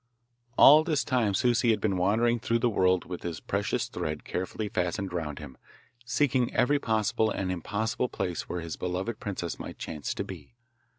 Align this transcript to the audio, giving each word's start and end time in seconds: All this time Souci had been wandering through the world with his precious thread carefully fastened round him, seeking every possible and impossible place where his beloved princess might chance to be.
All 0.57 0.83
this 0.83 1.03
time 1.03 1.35
Souci 1.35 1.69
had 1.69 1.79
been 1.79 1.95
wandering 1.95 2.39
through 2.39 2.57
the 2.57 2.71
world 2.71 3.05
with 3.05 3.21
his 3.21 3.39
precious 3.39 3.87
thread 3.87 4.23
carefully 4.23 4.67
fastened 4.67 5.13
round 5.13 5.37
him, 5.37 5.57
seeking 6.07 6.51
every 6.55 6.79
possible 6.79 7.29
and 7.29 7.51
impossible 7.51 8.09
place 8.09 8.49
where 8.49 8.61
his 8.61 8.77
beloved 8.77 9.19
princess 9.19 9.59
might 9.59 9.77
chance 9.77 10.15
to 10.15 10.23
be. 10.23 10.55